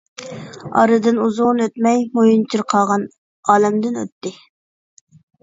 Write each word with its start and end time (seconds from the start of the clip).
ئارىدىن 0.79 1.19
ئۇزۇن 1.25 1.61
ئۆتمەي 1.65 2.01
مويۇنچۇر 2.15 2.65
قاغان 2.73 3.05
ئالەمدىن 3.57 4.01
ئۆتتى. 4.03 4.35